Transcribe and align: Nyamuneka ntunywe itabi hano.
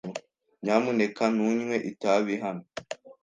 Nyamuneka 0.63 1.23
ntunywe 1.33 1.75
itabi 1.91 2.33
hano. 2.43 2.65